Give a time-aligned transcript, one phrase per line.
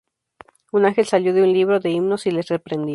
[0.71, 2.89] Un ángel salió de un libro de himnos y les reprendió.